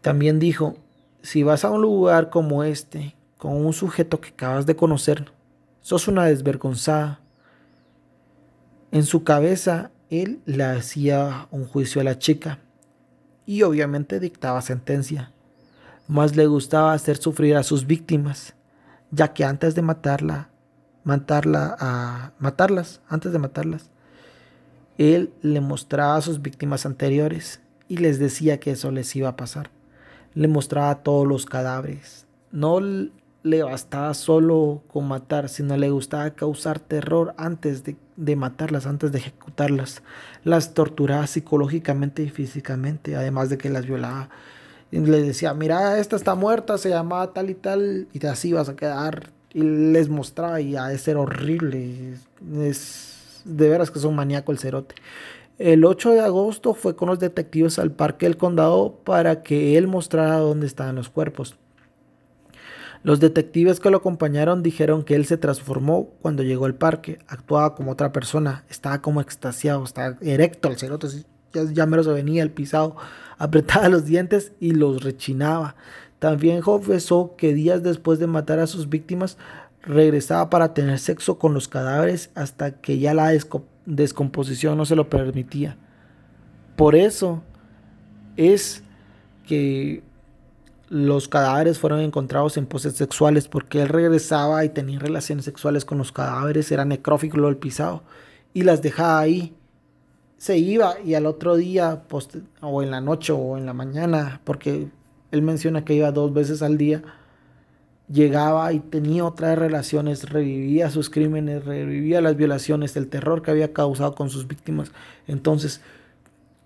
[0.00, 0.76] También dijo,
[1.22, 5.32] si vas a un lugar como este, con un sujeto que acabas de conocer,
[5.80, 7.20] sos una desvergonzada
[8.94, 12.60] en su cabeza, él le hacía un juicio a la chica
[13.44, 15.32] y obviamente dictaba sentencia.
[16.06, 18.54] Más le gustaba hacer sufrir a sus víctimas,
[19.10, 20.50] ya que antes de matarla,
[21.02, 23.90] matarla a matarlas, antes de matarlas,
[24.96, 29.36] él le mostraba a sus víctimas anteriores y les decía que eso les iba a
[29.36, 29.70] pasar.
[30.34, 32.28] Le mostraba todos los cadáveres.
[32.52, 32.78] No
[33.44, 39.18] le bastaba solo con matar, sino le gustaba causar terror antes de, matarlas, antes de
[39.18, 40.02] ejecutarlas.
[40.44, 44.30] Las torturaba psicológicamente y físicamente, además de que las violaba.
[44.90, 48.70] Y le decía, mira, esta está muerta, se llamaba tal y tal, y así vas
[48.70, 49.30] a quedar.
[49.52, 52.14] Y les mostraba, y a ser horrible.
[52.62, 54.94] Es de veras que es un maníaco el cerote.
[55.58, 59.86] El 8 de agosto fue con los detectives al parque del condado para que él
[59.86, 61.58] mostrara dónde estaban los cuerpos.
[63.04, 67.74] Los detectives que lo acompañaron dijeron que él se transformó cuando llegó al parque, actuaba
[67.74, 71.08] como otra persona, estaba como extasiado, estaba erecto al cerote,
[71.52, 72.96] ya, ya mero se venía el pisado,
[73.38, 75.76] apretaba los dientes y los rechinaba.
[76.18, 79.36] También confesó que días después de matar a sus víctimas,
[79.82, 83.30] regresaba para tener sexo con los cadáveres hasta que ya la
[83.84, 85.76] descomposición no se lo permitía.
[86.74, 87.42] Por eso
[88.38, 88.82] es
[89.46, 90.02] que
[90.88, 95.98] los cadáveres fueron encontrados en poses sexuales porque él regresaba y tenía relaciones sexuales con
[95.98, 98.02] los cadáveres, era necrófilo el pisado
[98.52, 99.54] y las dejaba ahí.
[100.36, 102.02] Se iba y al otro día,
[102.60, 104.88] o en la noche o en la mañana, porque
[105.30, 107.02] él menciona que iba dos veces al día,
[108.10, 113.72] llegaba y tenía otras relaciones, revivía sus crímenes, revivía las violaciones, el terror que había
[113.72, 114.92] causado con sus víctimas.
[115.26, 115.80] Entonces,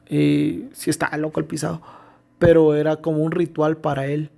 [0.07, 1.81] eh, si estaba loco el pisado
[2.39, 4.31] pero era como un ritual para él.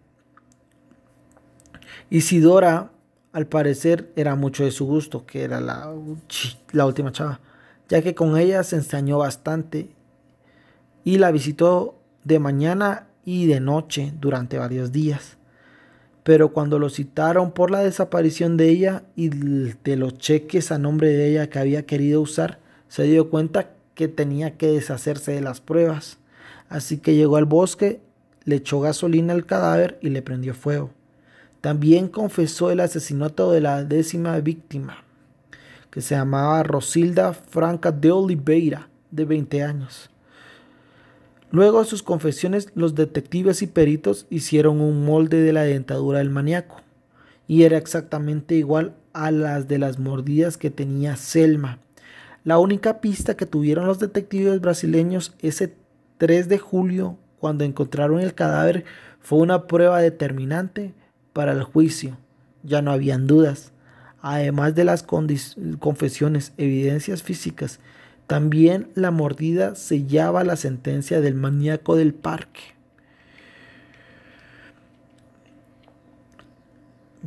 [2.09, 2.91] Isidora,
[3.33, 5.93] al parecer, era mucho de su gusto, que era la,
[6.73, 7.41] la última chava,
[7.89, 9.91] ya que con ella se ensañó bastante
[11.05, 15.37] y la visitó de mañana y de noche durante varios días.
[16.23, 21.09] Pero cuando lo citaron por la desaparición de ella y de los cheques a nombre
[21.09, 25.61] de ella que había querido usar, se dio cuenta que tenía que deshacerse de las
[25.61, 26.20] pruebas.
[26.71, 28.01] Así que llegó al bosque,
[28.45, 30.91] le echó gasolina al cadáver y le prendió fuego.
[31.61, 35.05] También confesó el asesinato de la décima víctima,
[35.91, 40.11] que se llamaba Rosilda Franca de Oliveira, de 20 años.
[41.51, 46.31] Luego de sus confesiones, los detectives y peritos hicieron un molde de la dentadura del
[46.31, 46.77] maníaco,
[47.49, 51.81] y era exactamente igual a las de las mordidas que tenía Selma.
[52.45, 55.75] La única pista que tuvieron los detectives brasileños ese
[56.21, 58.85] 3 de julio, cuando encontraron el cadáver,
[59.21, 60.93] fue una prueba determinante
[61.33, 62.19] para el juicio.
[62.63, 63.73] Ya no habían dudas.
[64.21, 67.81] Además de las confesiones, evidencias físicas,
[68.27, 72.61] también la mordida sellaba la sentencia del maníaco del parque.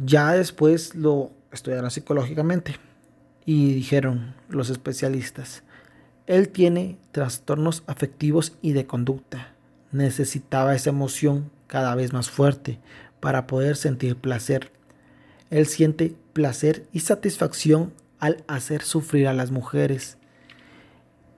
[0.06, 2.76] Ya después lo estudiaron psicológicamente
[3.44, 5.64] y dijeron los especialistas,
[6.26, 9.54] él tiene trastornos afectivos y de conducta.
[9.92, 12.80] Necesitaba esa emoción cada vez más fuerte
[13.20, 14.72] para poder sentir placer.
[15.50, 20.18] Él siente placer y satisfacción al hacer sufrir a las mujeres.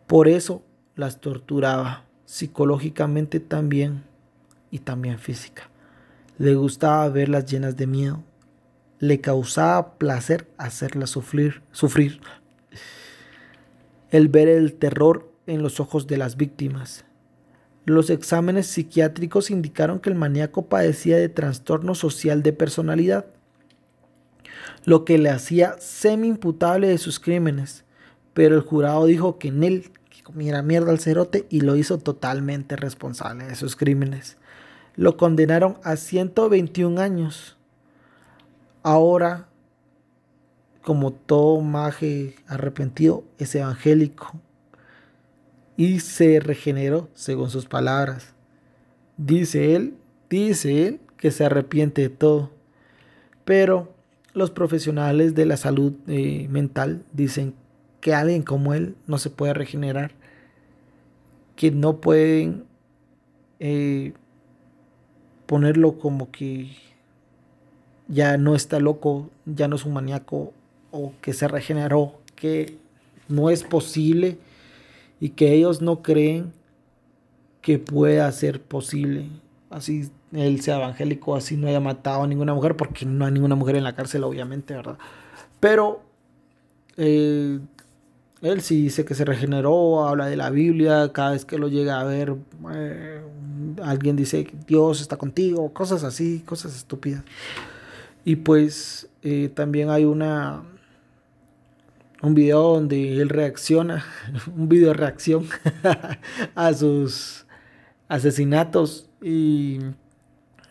[0.08, 0.64] Por eso
[0.96, 4.04] las torturaba psicológicamente también
[4.70, 5.70] y también física.
[6.38, 8.24] Le gustaba verlas llenas de miedo.
[9.00, 12.22] Le causaba placer hacerlas sufrir, sufrir.
[14.16, 17.04] El ver el terror en los ojos de las víctimas.
[17.84, 23.26] Los exámenes psiquiátricos indicaron que el maníaco padecía de trastorno social de personalidad
[24.86, 27.84] lo que le hacía semi-imputable de sus crímenes.
[28.34, 29.92] Pero el jurado dijo que en él
[30.24, 34.38] comiera mierda al cerote y lo hizo totalmente responsable de sus crímenes.
[34.96, 37.58] Lo condenaron a 121 años.
[38.82, 39.50] Ahora,
[40.86, 44.40] como todo maje arrepentido, es evangélico
[45.78, 48.36] y se regeneró según sus palabras.
[49.18, 49.96] Dice él,
[50.30, 52.52] dice él que se arrepiente de todo.
[53.46, 53.94] Pero
[54.34, 57.56] los profesionales de la salud eh, mental dicen
[58.00, 60.12] que alguien como él no se puede regenerar,
[61.56, 62.64] que no pueden
[63.60, 64.14] eh,
[65.48, 66.70] ponerlo como que
[68.08, 70.54] ya no está loco, ya no es un maníaco
[70.96, 72.78] o que se regeneró, que
[73.28, 74.38] no es posible
[75.20, 76.54] y que ellos no creen
[77.62, 79.28] que pueda ser posible.
[79.70, 83.56] Así él sea evangélico, así no haya matado a ninguna mujer, porque no hay ninguna
[83.56, 84.98] mujer en la cárcel, obviamente, ¿verdad?
[85.60, 86.02] Pero
[86.96, 87.60] eh,
[88.42, 92.00] él sí dice que se regeneró, habla de la Biblia, cada vez que lo llega
[92.00, 92.36] a ver,
[92.74, 93.22] eh,
[93.84, 97.24] alguien dice Dios está contigo, cosas así, cosas estúpidas.
[98.24, 100.64] Y pues eh, también hay una
[102.22, 104.06] un video donde él reacciona,
[104.56, 105.48] un video de reacción
[106.56, 107.46] a sus
[108.08, 109.80] asesinatos y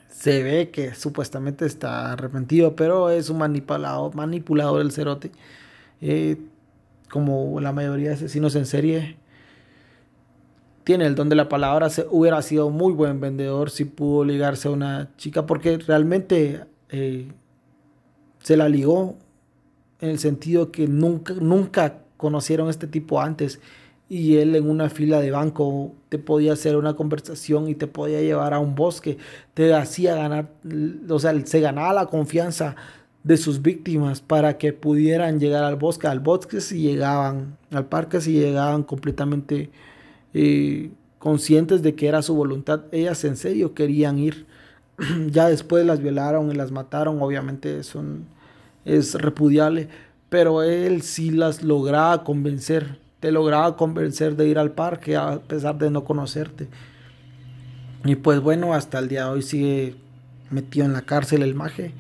[0.09, 5.33] se ve que supuestamente está arrepentido, pero es un manipulador, manipulador del cerote.
[6.01, 6.39] Eh,
[7.11, 9.17] como la mayoría de asesinos en serie,
[10.85, 11.91] tiene el don de la palabra.
[11.91, 17.33] Se, hubiera sido muy buen vendedor si pudo ligarse a una chica, porque realmente eh,
[18.43, 19.17] se la ligó
[20.05, 23.61] en el sentido que nunca, nunca conocieron este tipo antes.
[24.09, 28.21] Y él en una fila de banco te podía hacer una conversación y te podía
[28.21, 29.17] llevar a un bosque,
[29.55, 30.51] te hacía ganar,
[31.09, 32.77] o sea, se ganaba la confianza
[33.23, 38.21] de sus víctimas para que pudieran llegar al bosque, al bosque si llegaban, al parque
[38.21, 39.71] si llegaban completamente
[40.35, 44.47] eh, conscientes de que era su voluntad, ellas en serio querían ir,
[45.31, 48.05] ya después las violaron y las mataron, obviamente eso
[48.85, 49.89] es repudiable,
[50.29, 55.79] pero él sí las lograba convencer te lograba convencer de ir al parque a pesar
[55.79, 56.69] de no conocerte.
[58.05, 59.97] Y pues bueno, hasta el día de hoy sigue
[60.51, 61.95] metido en la cárcel el maje.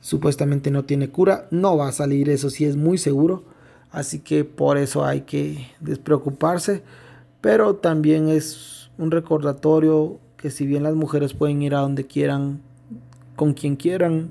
[0.00, 3.42] Supuestamente no tiene cura, no va a salir, eso sí es muy seguro.
[3.90, 6.84] Así que por eso hay que despreocuparse.
[7.40, 12.60] Pero también es un recordatorio que si bien las mujeres pueden ir a donde quieran,
[13.34, 14.30] con quien quieran,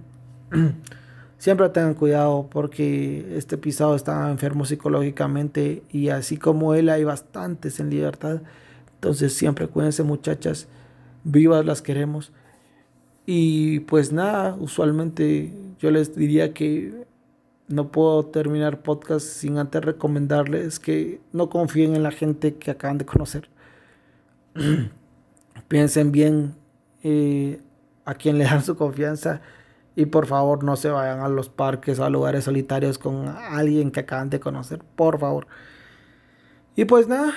[1.46, 7.80] Siempre tengan cuidado porque este pisado está enfermo psicológicamente y así como él hay bastantes
[7.80, 8.42] en libertad.
[8.96, 10.68] Entonces siempre cuídense muchachas,
[11.24, 12.32] vivas las queremos.
[13.28, 17.06] Y pues nada, usualmente yo les diría que
[17.68, 22.98] no puedo terminar podcast sin antes recomendarles que no confíen en la gente que acaban
[22.98, 23.50] de conocer.
[25.68, 26.56] Piensen bien
[27.04, 27.62] eh,
[28.04, 29.44] a quién le dan su confianza
[29.96, 33.92] y por favor no se vayan a los parques o a lugares solitarios con alguien
[33.92, 35.48] que acaban de conocer, por favor.
[36.76, 37.34] Y pues nada,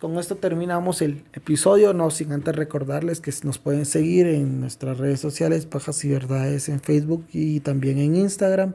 [0.00, 4.96] con esto terminamos el episodio, no sin antes recordarles que nos pueden seguir en nuestras
[4.96, 8.74] redes sociales, Pajas y Verdades en Facebook y también en Instagram.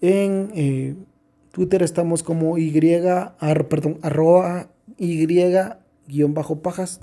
[0.00, 0.96] En eh,
[1.52, 2.72] Twitter estamos como Y,
[3.68, 7.00] perdón, arroba Y guion bajo pajas.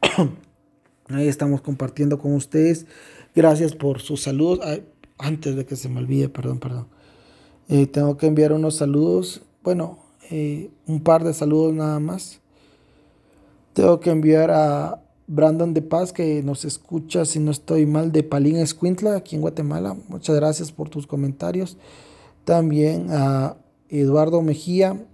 [1.08, 2.86] Ahí estamos compartiendo con ustedes
[3.34, 4.60] Gracias por sus saludos.
[5.18, 6.86] antes de que se me olvide, perdón, perdón.
[7.68, 9.42] Eh, tengo que enviar unos saludos.
[9.62, 9.98] Bueno,
[10.30, 12.40] eh, un par de saludos nada más.
[13.72, 18.22] Tengo que enviar a Brandon de Paz, que nos escucha, si no estoy mal, de
[18.22, 19.96] Palín Escuintla, aquí en Guatemala.
[20.08, 21.78] Muchas gracias por tus comentarios.
[22.44, 23.56] También a
[23.88, 25.06] Eduardo Mejía,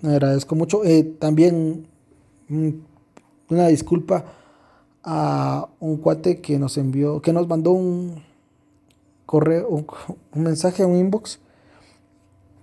[0.00, 0.84] me agradezco mucho.
[0.84, 1.86] Eh, también
[2.48, 2.70] mm,
[3.50, 4.24] una disculpa
[5.06, 8.22] a un cuate que nos envió, que nos mandó un
[9.24, 9.86] correo, un,
[10.34, 11.38] un mensaje, un inbox.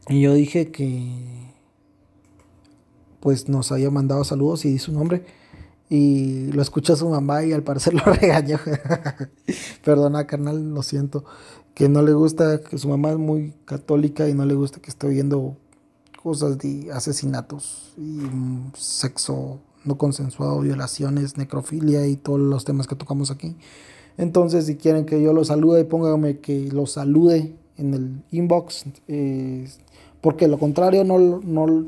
[0.09, 1.53] Y yo dije que
[3.21, 5.25] pues nos había mandado saludos y di su nombre.
[5.89, 8.59] Y lo escucha su mamá y al parecer lo regañó.
[9.85, 11.23] Perdona, carnal, lo siento.
[11.73, 14.89] Que no le gusta, que su mamá es muy católica y no le gusta que
[14.89, 15.55] esté viendo
[16.21, 18.19] cosas de asesinatos y
[18.75, 23.55] sexo no consensuado, violaciones, necrofilia y todos los temas que tocamos aquí.
[24.17, 29.69] Entonces, si quieren que yo los salude, pónganme que los salude en el inbox, eh,
[30.21, 31.85] porque lo contrario no, no,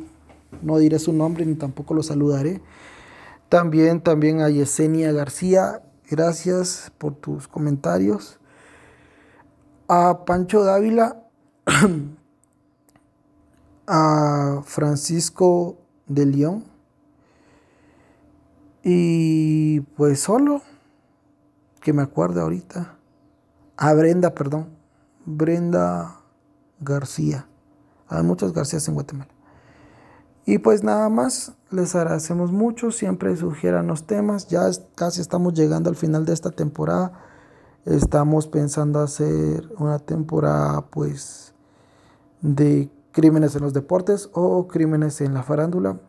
[0.61, 2.61] no diré su nombre ni tampoco lo saludaré.
[3.49, 8.39] También, también a Yesenia García, gracias por tus comentarios.
[9.87, 11.21] A Pancho Dávila,
[13.87, 15.77] a Francisco
[16.07, 16.74] de León.
[18.87, 20.61] Y pues solo,
[21.81, 22.97] que me acuerdo ahorita.
[23.77, 24.67] A Brenda, perdón.
[25.25, 26.21] Brenda
[26.79, 27.47] García.
[28.07, 29.31] Hay muchos Garcías en Guatemala.
[30.45, 32.91] Y pues nada más, les agradecemos mucho.
[32.91, 34.49] Siempre sugieran los temas.
[34.49, 37.11] Ya casi estamos llegando al final de esta temporada.
[37.85, 41.55] Estamos pensando hacer una temporada pues
[42.41, 45.99] de crímenes en los deportes o crímenes en la farándula.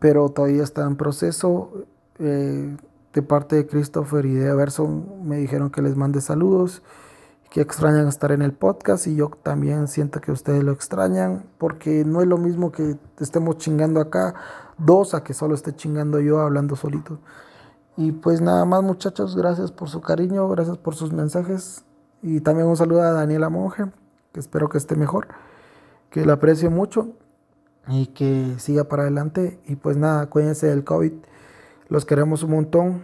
[0.00, 1.84] Pero todavía está en proceso.
[2.18, 2.76] Eh,
[3.12, 6.82] de parte de Christopher y de Everson me dijeron que les mande saludos,
[7.50, 12.04] que extrañan estar en el podcast y yo también siento que ustedes lo extrañan porque
[12.04, 14.34] no es lo mismo que estemos chingando acá,
[14.78, 17.18] dos a que solo esté chingando yo hablando solito.
[17.96, 21.84] Y pues nada más muchachos, gracias por su cariño, gracias por sus mensajes
[22.22, 23.86] y también un saludo a Daniela Monge
[24.32, 25.26] que espero que esté mejor,
[26.10, 27.08] que la aprecio mucho
[27.88, 29.60] y que siga para adelante.
[29.66, 31.12] Y pues nada, cuídense del COVID,
[31.88, 33.02] los queremos un montón.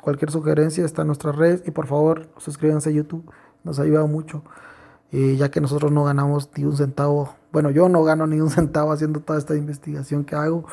[0.00, 3.30] Cualquier sugerencia está en nuestras redes y por favor suscríbanse a YouTube,
[3.64, 4.42] nos ayuda mucho.
[5.10, 8.50] Y ya que nosotros no ganamos ni un centavo, bueno, yo no gano ni un
[8.50, 10.64] centavo haciendo toda esta investigación que hago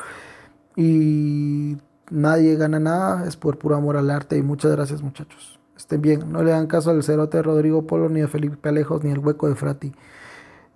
[0.76, 1.78] y
[2.10, 6.32] nadie gana nada, es por puro amor al arte y muchas gracias muchachos estén bien.
[6.32, 9.18] No le dan caso al cerote de Rodrigo Polo, ni de Felipe Alejos, ni al
[9.18, 9.92] hueco de Frati.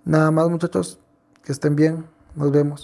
[0.03, 0.99] Nada más, muchachos,
[1.43, 2.05] que estén bien.
[2.35, 2.83] Nos vemos.